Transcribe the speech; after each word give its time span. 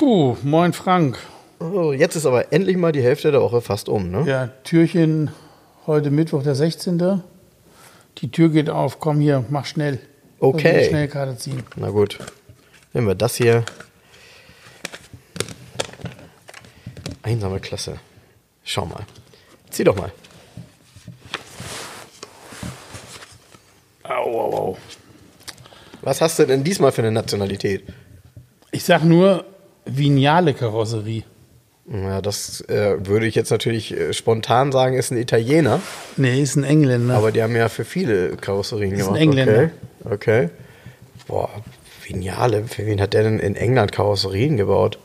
Puh, 0.00 0.38
moin 0.42 0.72
Frank. 0.72 1.18
Oh, 1.58 1.92
jetzt 1.92 2.16
ist 2.16 2.24
aber 2.24 2.54
endlich 2.54 2.78
mal 2.78 2.90
die 2.90 3.02
Hälfte 3.02 3.32
der 3.32 3.42
Woche 3.42 3.60
fast 3.60 3.86
um, 3.90 4.10
ne? 4.10 4.24
Ja, 4.26 4.46
Türchen 4.64 5.30
heute 5.86 6.10
Mittwoch, 6.10 6.42
der 6.42 6.54
16. 6.54 7.22
Die 8.16 8.30
Tür 8.30 8.48
geht 8.48 8.70
auf. 8.70 8.98
Komm 8.98 9.20
hier, 9.20 9.44
mach 9.50 9.66
schnell. 9.66 9.98
Okay. 10.38 10.88
Schnell 10.88 11.06
Karte 11.06 11.36
ziehen. 11.36 11.64
Na 11.76 11.90
gut. 11.90 12.18
Nehmen 12.94 13.08
wir 13.08 13.14
das 13.14 13.36
hier. 13.36 13.62
Einsame 17.20 17.60
Klasse. 17.60 17.96
Schau 18.64 18.86
mal. 18.86 19.04
Zieh 19.68 19.84
doch 19.84 19.96
mal. 19.96 20.12
Au, 24.04 24.40
au, 24.40 24.56
au. 24.56 24.78
Was 26.00 26.22
hast 26.22 26.38
du 26.38 26.46
denn 26.46 26.64
diesmal 26.64 26.90
für 26.90 27.02
eine 27.02 27.12
Nationalität? 27.12 27.84
Ich 28.70 28.82
sag 28.84 29.04
nur 29.04 29.44
Vignale 29.96 30.54
Karosserie. 30.54 31.24
Ja, 31.92 32.20
das 32.20 32.60
äh, 32.68 33.04
würde 33.06 33.26
ich 33.26 33.34
jetzt 33.34 33.50
natürlich 33.50 33.92
äh, 33.96 34.12
spontan 34.12 34.70
sagen, 34.70 34.96
ist 34.96 35.10
ein 35.10 35.18
Italiener. 35.18 35.80
Nee, 36.16 36.40
ist 36.40 36.56
ein 36.56 36.64
Engländer. 36.64 37.14
Aber 37.16 37.32
die 37.32 37.42
haben 37.42 37.56
ja 37.56 37.68
für 37.68 37.84
viele 37.84 38.36
Karosserien 38.36 38.92
Ist 38.94 39.08
ein 39.08 39.14
gemacht. 39.14 39.20
Engländer. 39.20 39.70
Okay. 40.04 40.44
okay. 40.44 40.50
Boah, 41.26 41.50
Vignale. 42.04 42.64
Für 42.64 42.86
wen 42.86 43.00
hat 43.00 43.12
der 43.14 43.24
denn 43.24 43.40
in 43.40 43.56
England 43.56 43.90
Karosserien 43.92 44.56
gebaut? 44.56 44.98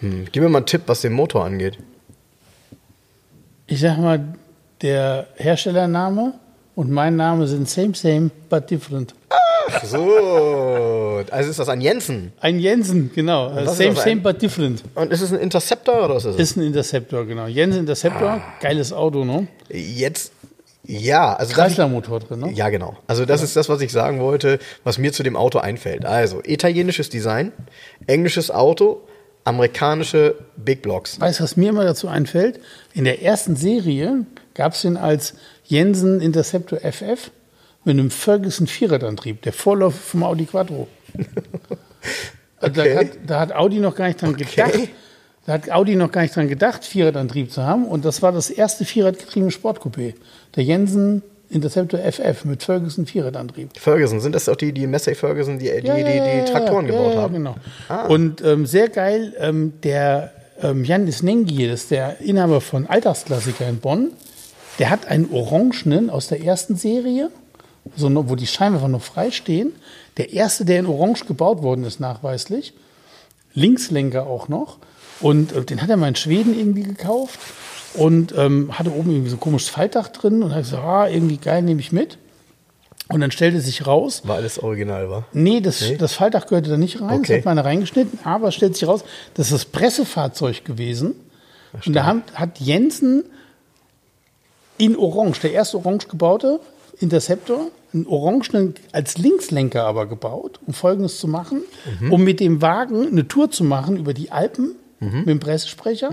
Hm. 0.00 0.26
Gib 0.32 0.42
mir 0.42 0.48
mal 0.48 0.58
einen 0.58 0.66
Tipp, 0.66 0.82
was 0.86 1.02
den 1.02 1.12
Motor 1.12 1.44
angeht. 1.44 1.78
ich 3.66 3.80
sag 3.80 3.98
mal, 3.98 4.34
der 4.82 5.26
Herstellername 5.36 6.34
und 6.74 6.90
mein 6.90 7.16
Name 7.16 7.46
sind 7.46 7.68
same, 7.68 7.94
same, 7.94 8.30
but 8.48 8.70
different. 8.70 9.14
Ach 9.72 9.84
so. 9.84 11.22
Also 11.30 11.50
ist 11.50 11.58
das 11.58 11.68
ein 11.68 11.80
Jensen? 11.80 12.32
Ein 12.40 12.58
Jensen, 12.58 13.10
genau. 13.14 13.50
Same, 13.66 13.94
same, 13.94 14.16
but 14.16 14.40
different. 14.40 14.82
Und 14.94 15.12
ist 15.12 15.20
es 15.20 15.32
ein 15.32 15.38
Interceptor 15.38 16.04
oder 16.04 16.16
was 16.16 16.24
ist 16.24 16.34
es? 16.34 16.40
Ist 16.40 16.56
ein 16.56 16.62
Interceptor, 16.62 17.26
genau. 17.26 17.46
Jensen 17.46 17.80
Interceptor, 17.80 18.42
geiles 18.60 18.92
Auto, 18.92 19.24
ne? 19.24 19.48
Jetzt, 19.68 20.32
ja. 20.84 21.34
Also 21.34 21.54
Kreislermotor 21.54 22.20
drin, 22.20 22.40
ne? 22.40 22.52
Ja, 22.52 22.68
genau. 22.70 22.96
Also 23.06 23.24
das 23.24 23.42
ist 23.42 23.56
das, 23.56 23.68
was 23.68 23.80
ich 23.80 23.92
sagen 23.92 24.20
wollte, 24.20 24.58
was 24.84 24.98
mir 24.98 25.12
zu 25.12 25.22
dem 25.22 25.36
Auto 25.36 25.58
einfällt. 25.58 26.04
Also 26.04 26.40
italienisches 26.44 27.10
Design, 27.10 27.52
englisches 28.06 28.50
Auto, 28.50 29.02
amerikanische 29.44 30.34
Big 30.56 30.82
Blocks. 30.82 31.20
Weißt 31.20 31.40
du, 31.40 31.44
was 31.44 31.56
mir 31.56 31.70
immer 31.70 31.84
dazu 31.84 32.08
einfällt? 32.08 32.60
In 32.92 33.04
der 33.04 33.22
ersten 33.22 33.56
Serie 33.56 34.26
gab 34.54 34.74
es 34.74 34.82
den 34.82 34.96
als 34.96 35.34
Jensen 35.64 36.20
Interceptor 36.20 36.78
FF 36.80 37.30
mit 37.84 37.98
einem 37.98 38.10
Ferguson 38.10 38.66
Vierradantrieb, 38.66 39.42
der 39.42 39.52
Vorläufer 39.52 39.98
vom 39.98 40.22
Audi 40.22 40.46
Quattro. 40.46 40.88
Also 42.62 42.82
Okay. 42.82 42.92
da, 42.92 43.00
hat, 43.00 43.08
da 43.26 43.40
hat 43.40 43.52
Audi 43.54 43.78
noch 43.78 43.94
gar 43.94 44.08
nicht 44.08 44.20
dran 44.20 44.36
gedacht. 44.36 44.88
Da 45.46 45.54
hat 45.54 45.70
Audi 45.70 45.96
noch 45.96 46.12
gar 46.12 46.22
nicht 46.22 46.36
dran 46.36 46.46
gedacht, 46.46 46.84
Vierradantrieb 46.84 47.50
zu 47.50 47.62
haben. 47.62 47.86
Und 47.86 48.04
das 48.04 48.20
war 48.20 48.32
das 48.32 48.50
erste 48.50 48.84
Vierradgetriebene 48.84 49.50
Sportcoupé. 49.50 50.14
Der 50.56 50.64
Jensen 50.64 51.22
Interceptor 51.48 52.00
FF 52.00 52.44
mit 52.44 52.62
Ferguson 52.62 53.06
Vierradantrieb. 53.06 53.70
Ferguson, 53.76 54.20
sind 54.20 54.34
das 54.34 54.48
auch 54.48 54.56
die, 54.56 54.72
die 54.72 54.86
Massey 54.86 55.14
Ferguson, 55.14 55.58
die 55.58 55.66
die, 55.66 55.80
die, 55.80 56.04
die, 56.04 56.52
Traktoren 56.52 56.86
ja, 56.86 56.92
gebaut 56.92 57.14
ja, 57.14 57.20
haben? 57.22 57.34
Genau. 57.34 57.56
Ah. 57.88 58.06
Und 58.06 58.40
ähm, 58.42 58.66
sehr 58.66 58.88
geil, 58.88 59.34
ähm, 59.38 59.72
der 59.82 60.32
ähm, 60.62 60.84
Janis 60.84 61.22
Nengi, 61.22 61.66
das 61.66 61.82
ist 61.82 61.90
der 61.90 62.20
Inhaber 62.20 62.60
von 62.60 62.86
Alltagsklassiker 62.86 63.68
in 63.68 63.78
Bonn, 63.78 64.12
der 64.78 64.90
hat 64.90 65.08
einen 65.08 65.30
Orangenen 65.32 66.08
aus 66.08 66.28
der 66.28 66.44
ersten 66.44 66.76
Serie, 66.76 67.30
so 67.96 68.28
wo 68.28 68.34
die 68.36 68.46
Scheinwerfer 68.46 68.88
noch 68.88 69.02
frei 69.02 69.30
stehen. 69.30 69.72
Der 70.16 70.32
erste, 70.32 70.64
der 70.64 70.78
in 70.78 70.86
Orange 70.86 71.24
gebaut 71.26 71.62
worden 71.62 71.84
ist, 71.84 72.00
nachweislich. 72.00 72.74
Linkslenker 73.54 74.26
auch 74.26 74.48
noch. 74.48 74.78
Und 75.20 75.52
äh, 75.52 75.64
den 75.64 75.82
hat 75.82 75.90
er 75.90 75.96
mal 75.96 76.08
in 76.08 76.16
Schweden 76.16 76.58
irgendwie 76.58 76.82
gekauft 76.82 77.38
und 77.94 78.34
ähm, 78.36 78.78
hatte 78.78 78.92
oben 78.92 79.10
irgendwie 79.10 79.30
so 79.30 79.36
ein 79.36 79.40
komisches 79.40 79.68
Faltdach 79.68 80.08
drin 80.08 80.42
und 80.42 80.54
hat 80.54 80.62
gesagt, 80.62 80.84
ah, 80.84 81.08
irgendwie 81.08 81.36
geil, 81.36 81.62
nehme 81.62 81.80
ich 81.80 81.92
mit. 81.92 82.18
Und 83.08 83.20
dann 83.20 83.32
stellte 83.32 83.60
sich 83.60 83.86
raus, 83.86 84.22
War 84.24 84.36
alles 84.36 84.60
original, 84.60 85.10
war? 85.10 85.26
Nee, 85.32 85.60
das, 85.60 85.82
das 85.98 86.12
Faltdach 86.14 86.46
gehörte 86.46 86.70
da 86.70 86.76
nicht 86.76 87.00
rein. 87.00 87.18
Okay. 87.18 87.26
Das 87.26 87.36
hat 87.38 87.44
man 87.44 87.56
da 87.56 87.62
reingeschnitten. 87.62 88.20
Aber 88.22 88.48
es 88.48 88.54
stellt 88.54 88.76
sich 88.76 88.86
raus, 88.86 89.04
das 89.34 89.46
ist 89.46 89.52
das 89.52 89.64
Pressefahrzeug 89.64 90.64
gewesen. 90.64 91.14
Und 91.84 91.94
da 91.94 92.04
haben, 92.04 92.22
hat 92.34 92.60
Jensen 92.60 93.24
in 94.78 94.96
Orange, 94.96 95.40
der 95.40 95.52
erste 95.52 95.78
orange 95.78 96.08
gebaute 96.08 96.60
Interceptor, 97.00 97.68
einen 97.92 98.06
Orangenen 98.06 98.74
als 98.92 99.18
Linkslenker 99.18 99.84
aber 99.84 100.06
gebaut, 100.06 100.60
um 100.66 100.72
Folgendes 100.74 101.18
zu 101.18 101.26
machen, 101.28 101.62
Mhm. 102.00 102.12
um 102.12 102.22
mit 102.24 102.38
dem 102.40 102.62
Wagen 102.62 103.06
eine 103.08 103.26
Tour 103.26 103.50
zu 103.50 103.64
machen 103.64 103.96
über 103.96 104.14
die 104.14 104.30
Alpen 104.30 104.76
Mhm. 105.00 105.18
mit 105.20 105.28
dem 105.28 105.40
Pressesprecher. 105.40 106.10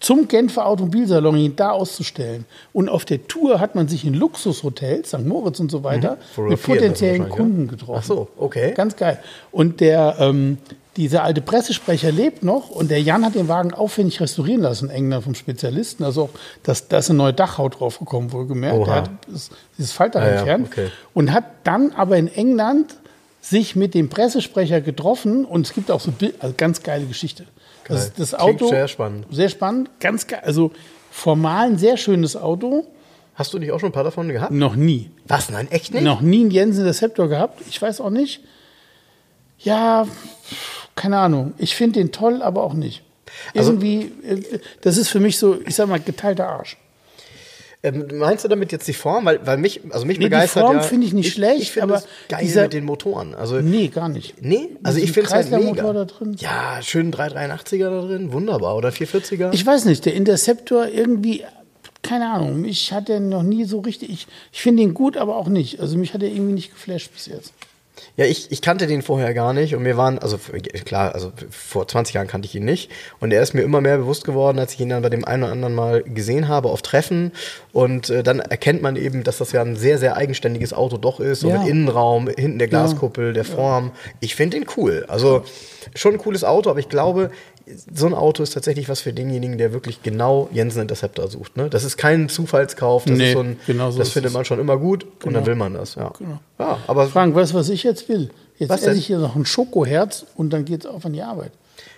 Zum 0.00 0.28
Genfer 0.28 0.66
Automobilsalon 0.66 1.36
ihn 1.38 1.56
da 1.56 1.70
auszustellen. 1.70 2.44
Und 2.72 2.88
auf 2.88 3.04
der 3.04 3.26
Tour 3.26 3.58
hat 3.58 3.74
man 3.74 3.88
sich 3.88 4.04
in 4.04 4.14
Luxushotels, 4.14 5.08
St. 5.08 5.26
Moritz 5.26 5.58
und 5.58 5.72
so 5.72 5.82
weiter, 5.82 6.18
Fotografiert 6.34 6.68
mit 6.68 6.78
potenziellen 6.80 7.28
Kunden 7.28 7.66
getroffen. 7.66 7.98
Ach 8.00 8.04
so, 8.04 8.28
okay. 8.36 8.74
Ganz 8.76 8.94
geil. 8.94 9.18
Und 9.50 9.80
der, 9.80 10.16
ähm, 10.20 10.58
dieser 10.98 11.22
alte 11.22 11.40
Pressesprecher 11.40 12.10
lebt 12.10 12.42
noch 12.42 12.70
und 12.70 12.90
der 12.90 13.00
Jan 13.00 13.24
hat 13.24 13.36
den 13.36 13.46
Wagen 13.46 13.72
aufwendig 13.72 14.20
restaurieren 14.20 14.62
lassen, 14.62 14.90
England 14.90 15.22
vom 15.22 15.36
Spezialisten. 15.36 16.02
Also 16.02 16.24
auch, 16.24 16.30
dass 16.64 16.88
da 16.88 16.98
ist 16.98 17.08
eine 17.08 17.18
neue 17.18 17.32
Dachhaut 17.32 17.78
draufgekommen, 17.78 18.32
wohlgemerkt. 18.32 18.76
Oha. 18.76 18.84
Der 18.86 18.94
hat 18.96 19.10
das, 19.28 19.50
dieses 19.78 19.92
Faltdach 19.92 20.22
Ah 20.22 20.26
ja, 20.26 20.32
entfernt 20.38 20.68
okay. 20.72 20.88
und 21.14 21.32
hat 21.32 21.44
dann 21.62 21.92
aber 21.92 22.16
in 22.16 22.26
England 22.26 22.96
sich 23.40 23.76
mit 23.76 23.94
dem 23.94 24.08
Pressesprecher 24.08 24.80
getroffen 24.80 25.44
und 25.44 25.66
es 25.66 25.72
gibt 25.72 25.92
auch 25.92 26.00
so 26.00 26.12
also 26.40 26.54
ganz 26.56 26.82
geile 26.82 27.06
Geschichte. 27.06 27.44
Das, 27.86 28.12
das 28.12 28.30
Klingt 28.32 28.42
Auto 28.42 28.68
sehr 28.68 28.88
spannend. 28.88 29.26
sehr 29.30 29.48
spannend, 29.48 29.90
ganz 30.00 30.26
geil, 30.26 30.42
also 30.44 30.72
formal 31.12 31.68
ein 31.68 31.78
sehr 31.78 31.96
schönes 31.96 32.36
Auto, 32.36 32.84
Hast 33.36 33.54
du 33.54 33.60
nicht 33.60 33.70
auch 33.70 33.78
schon 33.78 33.90
ein 33.90 33.92
paar 33.92 34.02
davon 34.02 34.28
gehabt? 34.28 34.50
noch 34.50 34.74
nie. 34.74 35.12
Was? 35.28 35.48
Nein, 35.48 35.70
echt 35.70 35.94
nicht? 35.94 36.02
Noch 36.02 36.20
nie 36.20 36.40
einen 36.40 36.50
Jensen 36.50 36.84
Receptor 36.84 37.28
gehabt. 37.28 37.62
Ich 37.68 37.80
weiß 37.80 38.00
auch 38.00 38.10
nicht. 38.10 38.40
Ja, 39.60 40.08
keine 40.98 41.18
Ahnung. 41.18 41.54
Ich 41.58 41.74
finde 41.76 42.00
den 42.00 42.12
toll, 42.12 42.42
aber 42.42 42.62
auch 42.62 42.74
nicht. 42.74 43.02
Also- 43.54 43.72
Irgendwie, 43.72 44.12
äh, 44.26 44.58
das 44.82 44.96
ist 44.96 45.08
für 45.08 45.20
mich 45.20 45.38
so, 45.38 45.58
ich 45.66 45.74
sag 45.74 45.88
mal, 45.88 46.00
geteilter 46.00 46.48
Arsch. 46.48 46.76
Ähm, 47.80 48.08
meinst 48.14 48.42
du 48.44 48.48
damit 48.48 48.72
jetzt 48.72 48.88
die 48.88 48.92
Form? 48.92 49.24
Weil, 49.26 49.46
weil 49.46 49.56
mich, 49.56 49.80
also 49.90 50.04
mich 50.04 50.18
Nee, 50.18 50.24
die 50.24 50.30
begeistert 50.30 50.64
Form 50.64 50.76
ja, 50.78 50.82
finde 50.82 51.06
ich 51.06 51.12
nicht 51.12 51.32
schlecht, 51.32 51.76
Ich 51.76 51.82
aber 51.82 51.94
es 51.96 52.08
geil 52.28 52.40
dieser- 52.42 52.62
mit 52.62 52.72
den 52.72 52.84
Motoren. 52.84 53.36
Also, 53.36 53.60
Nee, 53.60 53.86
gar 53.86 54.08
nicht. 54.08 54.42
nee, 54.42 54.70
also 54.82 54.98
ich 54.98 55.12
finde 55.12 55.28
es 55.28 55.34
halt 55.34 55.50
mega. 55.52 55.92
da 55.92 56.04
drin? 56.04 56.34
Ja, 56.40 56.80
schön 56.82 57.12
383er 57.12 57.88
da 57.88 58.00
drin, 58.04 58.32
wunderbar. 58.32 58.74
Oder 58.76 58.88
440er? 58.90 59.50
Ich 59.52 59.64
weiß 59.64 59.84
nicht, 59.84 60.04
der 60.06 60.14
Interceptor 60.14 60.88
irgendwie, 60.88 61.44
keine 62.02 62.28
Ahnung, 62.32 62.62
mich 62.62 62.92
hat 62.92 63.08
er 63.08 63.20
noch 63.20 63.44
nie 63.44 63.62
so 63.64 63.78
richtig, 63.78 64.10
ich, 64.10 64.26
ich 64.52 64.60
finde 64.60 64.82
ihn 64.82 64.92
gut, 64.92 65.16
aber 65.16 65.36
auch 65.36 65.48
nicht. 65.48 65.78
Also 65.78 65.96
mich 65.98 66.14
hat 66.14 66.22
er 66.24 66.30
irgendwie 66.30 66.54
nicht 66.54 66.72
geflasht 66.72 67.12
bis 67.12 67.26
jetzt. 67.26 67.52
Ja, 68.16 68.24
ich, 68.24 68.50
ich 68.50 68.62
kannte 68.62 68.86
den 68.86 69.02
vorher 69.02 69.32
gar 69.34 69.52
nicht 69.52 69.74
und 69.74 69.82
mir 69.82 69.96
waren, 69.96 70.18
also 70.18 70.38
klar, 70.84 71.14
also 71.14 71.32
vor 71.50 71.86
20 71.86 72.14
Jahren 72.14 72.26
kannte 72.26 72.46
ich 72.46 72.54
ihn 72.54 72.64
nicht 72.64 72.90
und 73.20 73.32
er 73.32 73.42
ist 73.42 73.54
mir 73.54 73.62
immer 73.62 73.80
mehr 73.80 73.98
bewusst 73.98 74.24
geworden, 74.24 74.58
als 74.58 74.74
ich 74.74 74.80
ihn 74.80 74.88
dann 74.88 75.02
bei 75.02 75.08
dem 75.08 75.24
einen 75.24 75.44
oder 75.44 75.52
anderen 75.52 75.74
Mal 75.74 76.02
gesehen 76.02 76.48
habe 76.48 76.68
auf 76.68 76.82
Treffen 76.82 77.32
und 77.72 78.10
äh, 78.10 78.22
dann 78.22 78.40
erkennt 78.40 78.82
man 78.82 78.96
eben, 78.96 79.22
dass 79.24 79.38
das 79.38 79.52
ja 79.52 79.62
ein 79.62 79.76
sehr, 79.76 79.98
sehr 79.98 80.16
eigenständiges 80.16 80.72
Auto 80.72 80.96
doch 80.98 81.20
ist, 81.20 81.40
so 81.40 81.48
Ja. 81.48 81.58
mit 81.58 81.68
Innenraum, 81.68 82.28
hinten 82.28 82.58
der 82.58 82.68
Glaskuppel, 82.68 83.32
der 83.32 83.44
Form. 83.44 83.92
Ich 84.20 84.34
finde 84.34 84.58
den 84.58 84.66
cool. 84.76 85.04
Also 85.08 85.44
schon 85.94 86.14
ein 86.14 86.18
cooles 86.18 86.44
Auto, 86.44 86.70
aber 86.70 86.80
ich 86.80 86.88
glaube, 86.88 87.30
so 87.94 88.06
ein 88.06 88.14
Auto 88.14 88.42
ist 88.42 88.54
tatsächlich 88.54 88.88
was 88.88 89.00
für 89.00 89.12
denjenigen, 89.12 89.58
der 89.58 89.72
wirklich 89.72 90.02
genau 90.02 90.48
Jensen 90.52 90.82
Interceptor 90.82 91.28
sucht. 91.28 91.56
Ne? 91.56 91.68
Das 91.70 91.84
ist 91.84 91.96
kein 91.96 92.28
Zufallskauf, 92.28 93.04
das 93.04 93.16
Nee, 93.18 93.28
ist 93.28 93.32
so 93.34 93.40
ein, 93.40 93.58
genau 93.66 93.90
so 93.90 93.98
das 93.98 94.08
ist 94.08 94.12
findet 94.14 94.30
es. 94.30 94.34
man 94.34 94.44
schon 94.44 94.58
immer 94.58 94.76
gut 94.76 95.06
und 95.24 95.32
dann 95.34 95.46
will 95.46 95.54
man 95.54 95.74
das. 95.74 95.94
Ja, 95.94 96.12
ja 96.58 96.78
aber 96.86 97.06
Frank, 97.08 97.34
weißt 97.34 97.52
du, 97.52 97.56
was 97.56 97.68
ich 97.68 97.82
jetzt 97.82 98.08
will? 98.08 98.30
Jetzt 98.56 98.70
Was 98.70 98.82
esse 98.82 98.98
ich 98.98 99.06
hier 99.06 99.18
noch 99.18 99.36
ein 99.36 99.46
Schokoherz 99.46 100.26
und 100.36 100.50
dann 100.52 100.64
geht's 100.64 100.84
auf 100.86 101.04
an 101.06 101.12
die 101.12 101.22
Arbeit. 101.22 101.52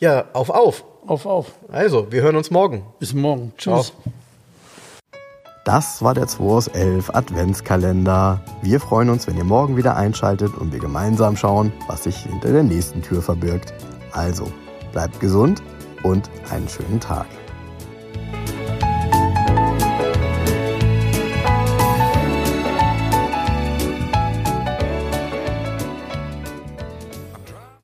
ja, 0.00 0.26
auf, 0.32 0.50
auf. 0.50 0.84
Auf, 1.06 1.26
auf. 1.26 1.52
Also, 1.72 2.12
wir 2.12 2.22
hören 2.22 2.36
uns 2.36 2.50
morgen. 2.52 2.84
Bis 3.00 3.12
morgen. 3.12 3.52
Tschüss. 3.58 3.92
Das 5.64 6.02
war 6.02 6.14
der 6.14 6.26
2 6.26 6.44
aus 6.44 6.68
11 6.68 7.10
Adventskalender. 7.14 8.40
Wir 8.62 8.80
freuen 8.80 9.10
uns, 9.10 9.26
wenn 9.26 9.36
ihr 9.36 9.44
morgen 9.44 9.76
wieder 9.76 9.96
einschaltet 9.96 10.54
und 10.56 10.72
wir 10.72 10.80
gemeinsam 10.80 11.36
schauen, 11.36 11.72
was 11.86 12.04
sich 12.04 12.16
hinter 12.18 12.52
der 12.52 12.62
nächsten 12.64 13.02
Tür 13.02 13.22
verbirgt. 13.22 13.72
Also, 14.12 14.50
bleibt 14.92 15.18
gesund 15.20 15.62
und 16.02 16.30
einen 16.50 16.68
schönen 16.68 17.00
Tag. 17.00 17.26